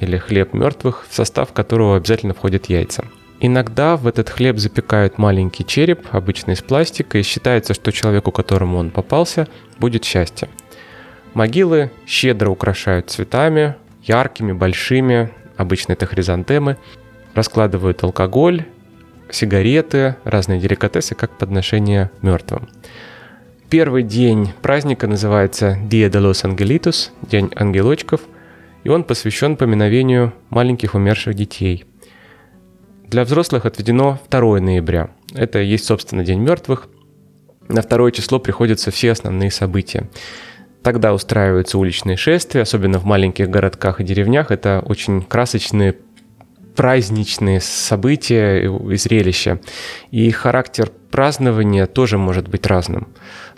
[0.00, 3.04] или хлеб мертвых, в состав которого обязательно входят яйца.
[3.40, 8.78] Иногда в этот хлеб запекают маленький череп, обычно из пластика, и считается, что человеку, которому
[8.78, 9.46] он попался,
[9.78, 10.48] будет счастье.
[11.34, 16.78] Могилы щедро украшают цветами, яркими, большими, обычно это хризантемы,
[17.34, 18.64] раскладывают алкоголь,
[19.30, 22.68] сигареты, разные деликатесы как подношение мертвым.
[23.70, 28.22] Первый день праздника называется Dia de los Angelitos, День ангелочков–
[28.88, 31.84] и он посвящен поминовению маленьких умерших детей.
[33.04, 35.10] Для взрослых отведено 2 ноября.
[35.34, 36.88] Это есть, собственно, День мертвых.
[37.68, 40.08] На второе число приходятся все основные события.
[40.82, 44.50] Тогда устраиваются уличные шествия, особенно в маленьких городках и деревнях.
[44.50, 45.94] Это очень красочные
[46.74, 49.60] праздничные события и зрелища.
[50.12, 53.08] И характер празднования тоже может быть разным.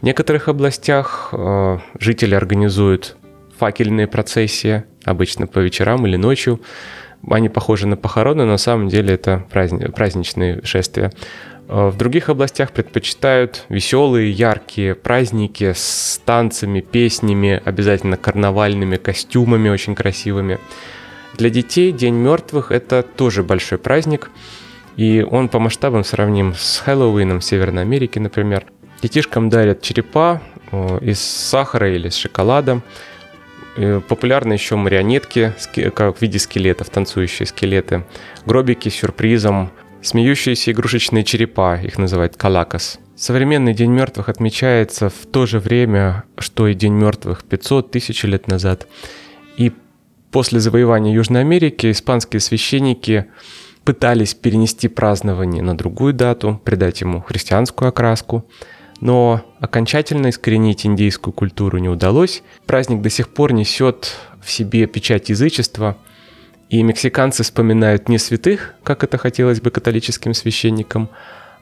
[0.00, 3.16] В некоторых областях э, жители организуют
[3.56, 6.60] факельные процессии, обычно по вечерам или ночью.
[7.28, 11.12] Они похожи на похороны, но на самом деле это праздни- праздничные шествия.
[11.68, 19.94] Э, в других областях предпочитают веселые, яркие праздники с танцами, песнями, обязательно карнавальными костюмами очень
[19.94, 20.58] красивыми.
[21.36, 24.30] Для детей День мертвых– это тоже большой праздник,
[24.96, 28.64] и он по масштабам сравним с Хэллоуином в Северной Америке, например.
[29.00, 30.42] Детишкам дарят черепа
[30.72, 32.82] э, из сахара или с шоколадом,
[33.76, 35.52] популярны еще марионетки
[35.94, 38.04] как в виде скелетов, танцующие скелеты,
[38.46, 39.70] гробики с сюрпризом,
[40.02, 42.98] смеющиеся игрушечные черепа, их называют калакас.
[43.16, 48.48] Современный День мертвых отмечается в то же время, что и День мертвых 500 тысяч лет
[48.48, 48.86] назад.
[49.56, 49.72] И
[50.30, 53.26] после завоевания Южной Америки испанские священники
[53.84, 58.46] пытались перенести празднование на другую дату, придать ему христианскую окраску–
[59.00, 62.42] но окончательно искоренить индейскую культуру не удалось.
[62.66, 65.96] Праздник до сих пор несет в себе печать язычества,
[66.68, 71.08] и мексиканцы вспоминают не святых, как это хотелось бы католическим священникам,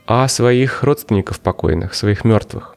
[0.06, 2.76] а своих родственников покойных, своих мертвых.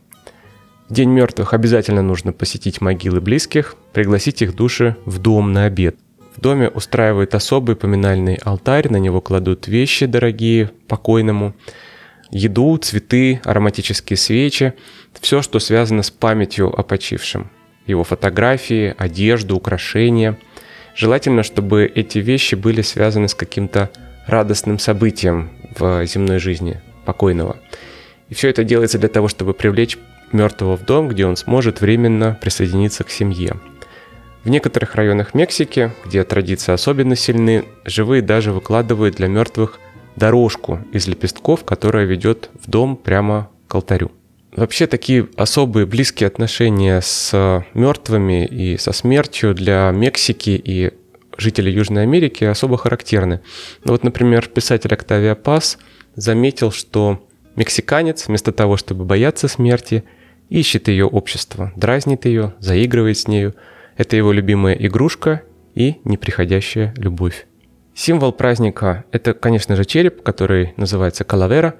[0.88, 5.96] В День мертвых обязательно нужно посетить могилы близких, пригласить их души в дом на обед.
[6.36, 11.54] В доме устраивают особый поминальный алтарь, на него кладут вещи дорогие покойному,
[12.32, 14.74] еду, цветы, ароматические свечи,
[15.20, 17.52] все, что связано с памятью о почившем.
[17.86, 20.38] Его фотографии, одежду, украшения.
[20.96, 23.90] Желательно, чтобы эти вещи были связаны с каким-то
[24.28, 27.58] радостным событием в земной жизни покойного.
[28.30, 29.98] И все это делается для того, чтобы привлечь
[30.32, 33.56] мертвого в дом, где он сможет временно присоединиться к семье.
[34.44, 39.80] В некоторых районах Мексики, где традиции особенно сильны, живые даже выкладывают для мертвых
[40.22, 44.12] дорожку из лепестков, которая ведет в дом прямо к алтарю.
[44.56, 50.92] Вообще такие особые близкие отношения с мертвыми и со смертью для Мексики и
[51.38, 53.42] жителей Южной Америки особо характерны.
[53.84, 55.80] Ну вот, например, писатель Октавия Пас
[56.16, 60.04] заметил, что мексиканец вместо того, чтобы бояться смерти,
[60.50, 63.56] ищет ее общество, дразнит ее, заигрывает с нею.
[63.98, 65.42] Это его любимая игрушка
[65.74, 67.48] и неприходящая любовь.
[68.04, 71.76] Символ праздника– это, конечно же, череп, который называется калавера,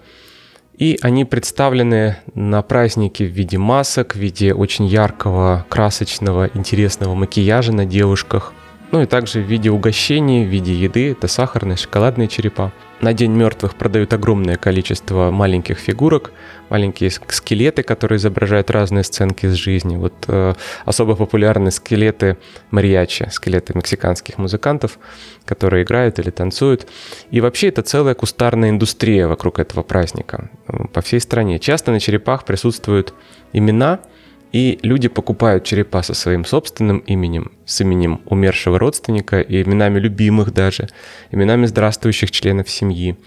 [0.78, 7.74] и они представлены на празднике в виде масок, в виде очень яркого, красочного, интересного макияжа
[7.74, 8.54] на девушках–
[8.92, 12.74] ну и также в виде угощений, в виде еды, это сахарные, шоколадные черепа.
[13.02, 16.32] На День мертвых продают огромное количество маленьких фигурок,
[16.70, 19.98] маленькие скелеты, которые изображают разные сценки из жизни.
[19.98, 20.54] Вот э,
[20.86, 22.38] особо популярны скелеты
[22.70, 25.00] мариачи, скелеты мексиканских музыкантов,
[25.46, 26.88] которые играют или танцуют.
[27.32, 30.52] И вообще это целая кустарная индустрия вокруг этого праздника
[30.94, 31.58] по всей стране.
[31.58, 33.16] Часто на черепах присутствуют
[33.52, 34.00] имена–
[34.52, 40.54] и люди покупают черепа со своим собственным именем, с именем умершего родственника и именами любимых
[40.54, 40.90] даже,
[41.32, 43.18] именами здравствующих членов семьи.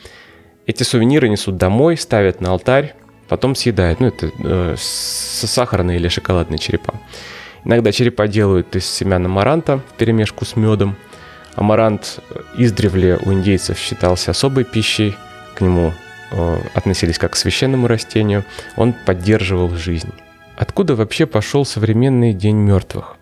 [0.66, 2.94] Эти сувениры несут домой, ставят на алтарь,
[3.28, 4.00] потом съедают.
[4.00, 6.94] Ну, это э, сахарные или шоколадные черепа.
[7.64, 10.96] Иногда черепа делают из семян амаранта в перемешку с медом.
[11.54, 15.16] Амарант э, издревле у индейцев считался особой пищей,
[15.54, 15.92] к нему
[16.32, 18.44] э, относились как к священному растению.
[18.76, 20.12] Он поддерживал жизнь.
[20.56, 23.16] Откуда вообще пошел современный День мертвых?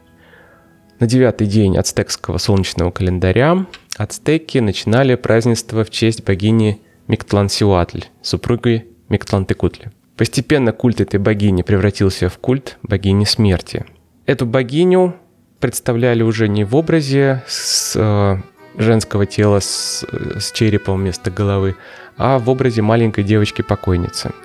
[0.98, 3.66] На девятый день ацтекского солнечного календаря
[3.96, 9.90] ацтеки начинали празднество в честь богини Миктлансиуатль, супруги Миктлантекутли.
[10.16, 13.86] Постепенно культ этой богини превратился в культ богини смерти.
[14.26, 15.16] Эту богиню
[15.58, 18.36] представляли уже не в образе с, э,
[18.76, 20.04] женского тела с,
[20.38, 21.76] с черепом вместо головы,
[22.16, 24.32] а в образе маленькой девочки-покойницы–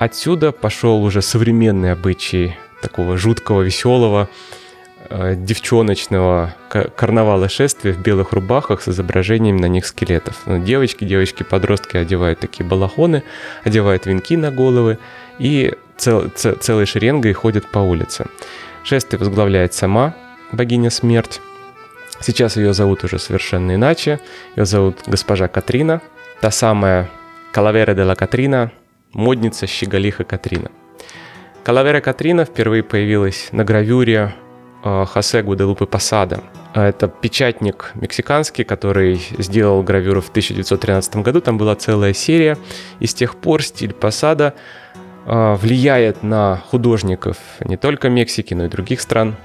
[0.00, 4.30] Отсюда пошел уже современный обычай такого жуткого, веселого,
[5.10, 6.54] э, девчоночного
[6.96, 10.40] карнавала шествия в белых рубахах с изображением на них скелетов.
[10.46, 13.24] Ну, девочки, девочки-подростки одевают такие балахоны,
[13.62, 14.98] одевают венки на головы
[15.38, 18.24] и цел, цел, целой шеренгой ходят по улице.
[18.84, 20.14] Шествие возглавляет сама
[20.50, 21.42] богиня смерть.
[22.20, 24.18] Сейчас ее зовут уже совершенно иначе.
[24.56, 26.00] Ее зовут госпожа Катрина,
[26.40, 27.10] та самая
[27.52, 28.72] Калавера де ла Катрина,
[29.12, 30.70] модница Щеголиха Катрина.
[31.62, 34.34] Калавера Катрина впервые появилась на гравюре
[34.82, 36.42] э, Хосе Гуделупы Посада.
[36.74, 41.40] Это печатник мексиканский, который сделал гравюру в 1913 году.
[41.40, 42.56] Там была целая серия.
[43.00, 44.54] И с тех пор стиль Посада
[45.26, 49.36] э, влияет на художников не только Мексики, но и других стран.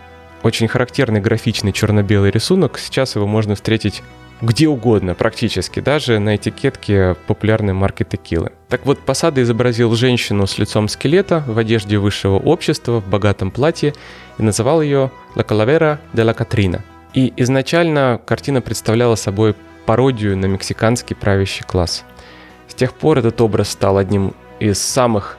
[0.44, 2.78] Очень характерный графичный черно-белый рисунок.
[2.78, 4.04] Сейчас его можно встретить
[4.42, 8.52] где угодно практически, даже на этикетке популярной марки текилы.
[8.70, 13.94] Так вот, Посада изобразил женщину с лицом скелета в одежде высшего общества, в богатом платье,
[14.38, 16.82] и называл ее «La Calavera de la Catrina».
[17.14, 19.56] И изначально картина представляла собой
[19.86, 22.04] пародию на мексиканский правящий класс.
[22.68, 25.38] С тех пор этот образ стал одним из самых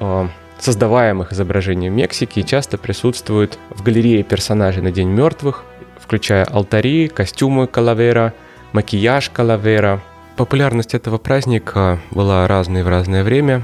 [0.00, 0.28] э,
[0.58, 5.64] создаваемых изображений в Мексике и часто присутствует в галерее персонажей на День мертвых,
[6.02, 8.34] включая алтари, костюмы калавера,
[8.72, 10.00] макияж калавера.
[10.36, 13.62] Популярность этого праздника была разной в разное время.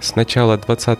[0.00, 0.98] С начала 20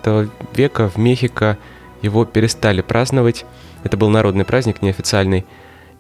[0.55, 1.59] века в Мехико
[2.03, 3.45] его перестали праздновать.
[3.84, 5.45] Это был народный праздник, неофициальный.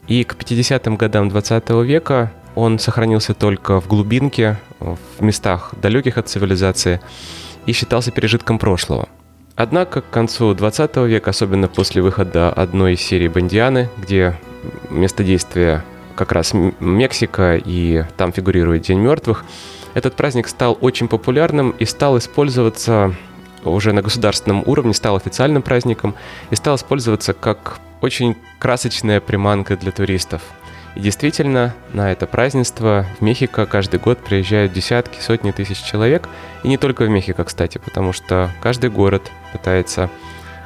[0.06, 6.28] И к 50-м годам 20 века он сохранился только в глубинке, в местах далеких от
[6.28, 7.00] цивилизации
[7.66, 9.08] и считался пережитком прошлого.
[9.54, 14.38] Однако к концу 20 века, особенно после выхода одной из серий «Бондианы», где
[14.90, 15.84] место действия
[16.18, 19.44] как раз Мексика, и там фигурирует День мертвых.
[19.94, 23.14] Этот праздник стал очень популярным и стал использоваться
[23.64, 26.14] уже на государственном уровне, стал официальным праздником
[26.50, 30.42] и стал использоваться как очень красочная приманка для туристов.
[30.96, 36.28] И действительно, на это празднество в Мехико каждый год приезжают десятки, сотни тысяч человек.
[36.64, 40.10] И не только в Мехико, кстати, потому что каждый город пытается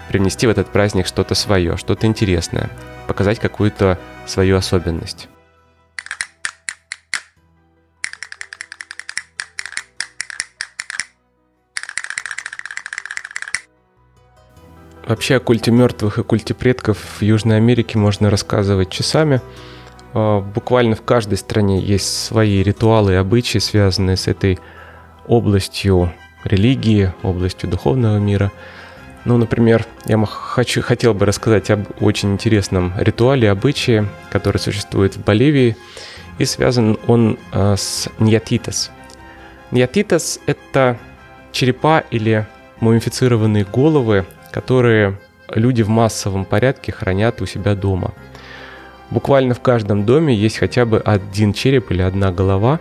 [0.08, 2.70] привнести в этот праздник что-то свое, что-то интересное
[3.12, 5.28] показать какую-то свою особенность.
[15.06, 19.42] Вообще о культе мертвых и культе предков в Южной Америке можно рассказывать часами.
[20.14, 24.58] А, буквально в каждой стране есть свои ритуалы и обычаи, связанные с этой
[25.26, 28.50] областью религии, областью духовного мира–
[29.24, 35.24] ну, например, я хочу, хотел бы рассказать об очень интересном ритуале, обычае, который существует в
[35.24, 35.76] Боливии,
[36.38, 38.90] и связан он э, с ньятитас.
[39.70, 40.98] Ньятитас— это
[41.52, 42.46] черепа или
[42.80, 45.18] мумифицированные головы, которые
[45.48, 48.12] люди в массовом порядке хранят у себя дома.
[49.10, 52.80] Буквально в каждом доме есть хотя бы один череп или одна голова,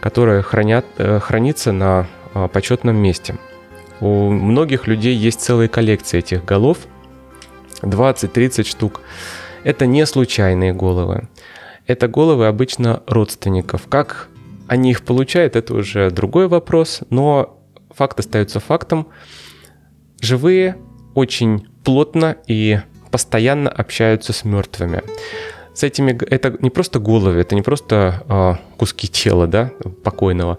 [0.00, 3.34] которая хранят, э, хранится на э, почетном месте–
[4.00, 6.78] у многих людей есть целые коллекции этих голов,
[7.82, 9.00] 20-30 штук.
[9.64, 11.28] Это не случайные головы.
[11.86, 13.86] Это головы обычно родственников.
[13.88, 14.28] Как
[14.66, 19.08] они их получают, это уже другой вопрос, но факт остается фактом.
[20.20, 20.76] Живые
[21.14, 22.80] очень плотно и
[23.10, 25.02] постоянно общаются с мертвыми.
[25.74, 29.72] С этими это не просто головы, это не просто э, куски тела, да,
[30.02, 30.58] покойного.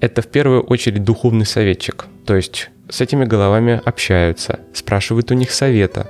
[0.00, 2.06] Это в первую очередь духовный советчик.
[2.26, 6.06] То есть с этими головами общаются, спрашивают у них совета,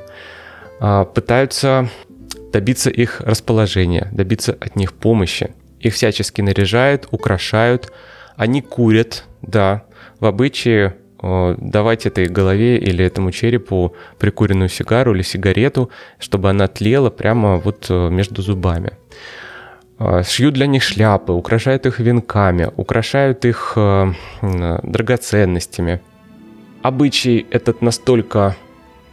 [0.81, 1.89] а, пытаются
[2.53, 5.55] добиться их расположения, добиться от них помощи.
[5.81, 7.93] Их всячески наряжают, украшают,
[8.37, 9.85] они курят, да,
[10.21, 17.11] в обычае давать этой голове или этому черепу прикуренную сигару или сигарету, чтобы она тлела
[17.11, 18.93] прямо вот э, между зубами.
[19.99, 24.13] А, шьют для них шляпы, украшают их венками, украшают их э,
[24.43, 26.01] драгоценностями–
[26.83, 28.57] обычай этот настолько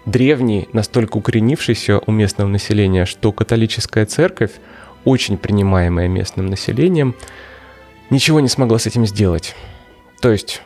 [0.05, 4.51] древний, настолько укоренившийся у местного населения, что католическая церковь,
[5.03, 7.16] очень принимаемая местным населением,
[8.09, 9.55] ничего не смогла с этим сделать.
[10.22, 10.61] То есть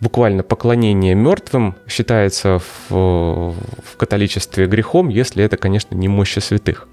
[0.00, 6.88] буквально поклонение мертвым считается в, в католичестве грехом, если это, конечно, не мощи святых.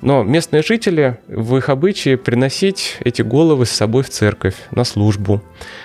[0.00, 5.40] Но местные жители в их обычае приносить эти головы с собой в церковь на службу,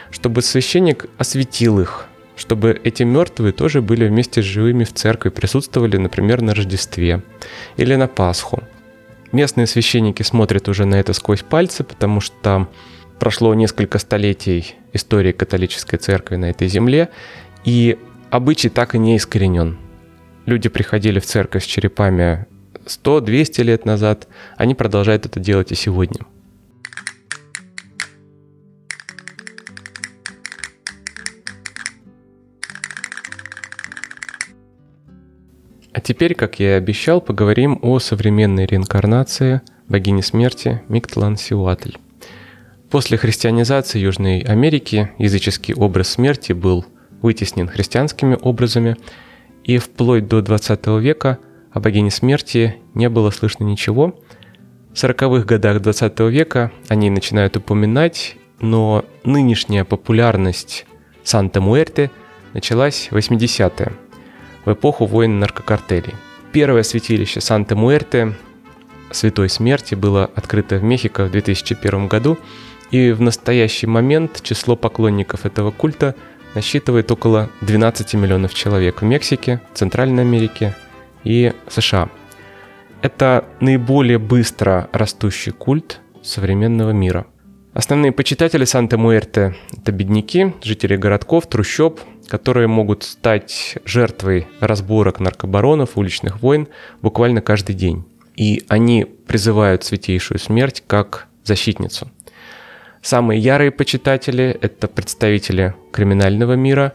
[0.09, 2.07] чтобы священник осветил их,
[2.37, 7.23] чтобы эти мертвые тоже были вместе с живыми в церкви, присутствовали, например, на Рождестве
[7.75, 8.63] или на Пасху.
[9.31, 12.69] Местные священники смотрят уже на это сквозь пальцы, потому что
[13.19, 17.09] прошло несколько столетий истории католической церкви на этой земле,
[17.65, 17.97] и
[18.29, 19.77] обычай так и не искоренен.
[20.45, 22.45] Люди приходили в церковь с черепами
[22.85, 26.21] 100-200 лет назад, они продолжают это делать и сегодня–
[36.07, 41.97] теперь, как я и обещал, поговорим о современной реинкарнации богини смерти Миктлан-Сиуатль.
[42.89, 46.85] После христианизации Южной Америки языческий образ смерти был
[47.21, 48.95] вытеснен христианскими образами,
[49.65, 51.39] и вплоть до 20 века
[51.73, 54.17] о богине смерти не было слышно ничего.
[54.91, 60.85] В 40-х годах 20 века они начинают упоминать, но нынешняя популярность
[61.25, 62.11] Санта-Муэрте
[62.53, 64.06] началась в 80-е
[64.67, 66.13] в эпоху войн наркокартелей.
[66.51, 68.33] Первое святилище Санта-Муэрте
[69.11, 72.37] Святой Смерти было открыто в Мехико в 2001 году,
[72.91, 76.15] и в настоящий момент число поклонников этого культа
[76.53, 80.75] насчитывает около 12 миллионов человек в Мексике, Центральной Америке
[81.23, 82.09] и США.
[83.01, 87.25] Это наиболее быстро растущий культ современного мира.
[87.73, 96.41] Основные почитатели Санта-Муэрте– это бедняки, жители городков, трущоб, которые могут стать жертвой разборок наркобаронов, уличных
[96.41, 96.67] войн
[97.01, 98.05] буквально каждый день.
[98.35, 102.11] И они призывают святейшую смерть как защитницу.
[103.01, 106.93] Самые ярые почитатели– это представители криминального мира,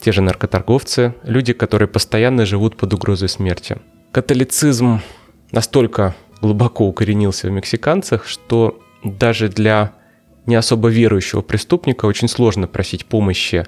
[0.00, 3.78] те же наркоторговцы, люди, которые постоянно живут под угрозой смерти.
[4.12, 5.00] Католицизм
[5.52, 9.92] настолько глубоко укоренился в мексиканцах, что даже для
[10.46, 13.66] не особо верующего преступника очень сложно просить помощи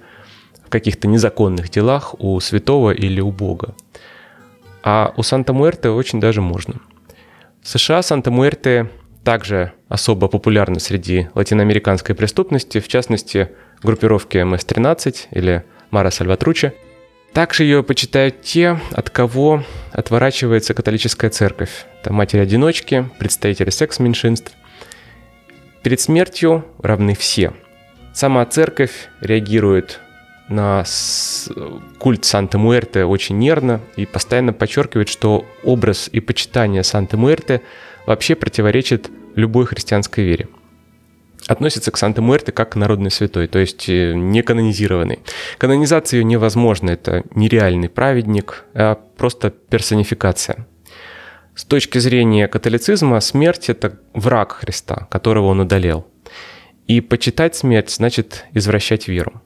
[0.72, 3.74] каких-то незаконных делах у святого или у Бога.
[4.82, 6.80] А у Санта-Муэрте очень даже можно.
[7.62, 8.88] В США Санта-Муэрте
[9.22, 13.50] также особо популярна среди латиноамериканской преступности, в частности,
[13.82, 16.74] группировки МС-13 или Мара Сальватруче.
[17.32, 19.62] Также ее почитают те, от кого
[19.92, 21.86] отворачивается католическая церковь.
[22.00, 24.52] Это матери-одиночки, представители секс-меньшинств.
[25.82, 27.52] Перед смертью равны все.
[28.12, 30.00] Сама церковь реагирует
[30.52, 30.84] на
[31.98, 37.62] культ Санта-Муэрте очень нервно и постоянно подчеркивает, что образ и почитание Санта-Муэрте
[38.06, 40.48] вообще противоречит любой христианской вере.
[41.48, 45.18] относится к Санта-Муэрте как к народной святой, то есть э, не канонизированный.
[45.58, 50.66] Канонизация ее невозможна, это нереальный праведник, а просто персонификация.
[51.54, 56.06] С точки зрения католицизма смерть– это враг Христа, которого он удалил.
[56.86, 59.42] И почитать смерть значит извращать веру.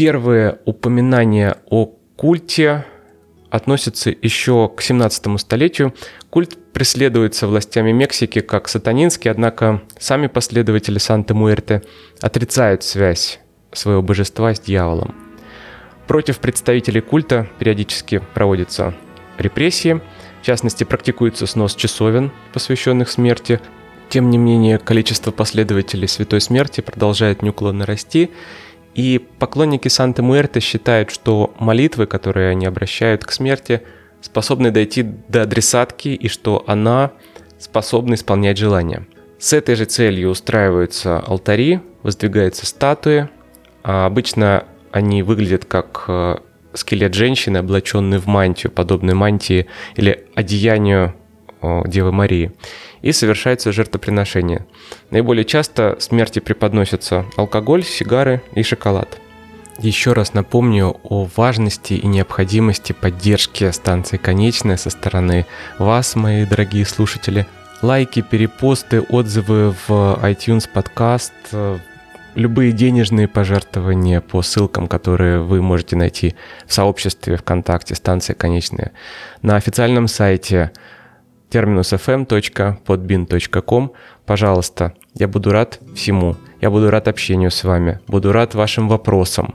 [0.00, 1.84] Первые упоминания о
[2.16, 2.86] культе
[3.50, 5.94] относятся еще к 17 столетию.
[6.30, 11.82] Культ преследуется властями Мексики как сатанинский, однако сами последователи Санта-Муэрте
[12.22, 13.40] отрицают связь
[13.72, 15.14] своего божества с дьяволом.
[16.06, 18.94] Против представителей культа периодически проводятся
[19.36, 20.00] репрессии,
[20.40, 23.60] в частности, практикуется снос часовен, посвященных смерти.
[24.08, 28.30] Тем не менее, количество последователей Святой Смерти продолжает неуклонно расти,
[28.94, 33.82] и поклонники Санта-Муэрте считают, что молитвы, которые они обращают к смерти,
[34.20, 37.12] способны дойти до адресатки и что она
[37.58, 39.06] способна исполнять желания.
[39.38, 43.28] С этой же целью устраиваются алтари, воздвигаются статуи.
[43.82, 46.36] А обычно они выглядят как э,
[46.74, 49.66] скелет женщины, облаченный в мантию, подобной мантии
[49.96, 51.14] или одеянию
[51.62, 52.52] Девы Марии,
[53.02, 54.66] и совершается жертвоприношение.
[55.10, 59.18] Наиболее часто смерти преподносятся алкоголь, сигары и шоколад.
[59.78, 65.46] Еще раз напомню о важности и необходимости поддержки станции «Конечная» со стороны
[65.78, 67.46] вас, мои дорогие слушатели.
[67.80, 71.32] Лайки, перепосты, отзывы в iTunes подкаст,
[72.34, 76.34] любые денежные пожертвования по ссылкам, которые вы можете найти
[76.66, 78.92] в сообществе ВКонтакте «Станция конечная»,
[79.40, 80.72] на официальном сайте
[81.50, 83.92] terminusfm.podbin.com.
[84.26, 86.36] Пожалуйста, я буду рад всему.
[86.60, 89.54] Я буду рад общению с вами, буду рад вашим вопросам,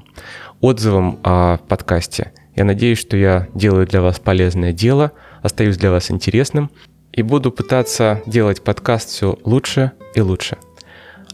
[0.60, 2.32] отзывам о подкасте.
[2.56, 6.72] Я надеюсь, что я делаю для вас полезное дело, остаюсь для вас интересным
[7.12, 10.58] и буду пытаться делать подкаст все лучше и лучше.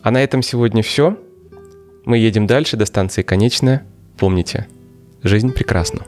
[0.03, 1.18] А на этом сегодня все.
[2.05, 3.86] Мы едем дальше до станции Конечная.
[4.18, 4.68] Помните,
[5.24, 6.05] жизнь прекрасна.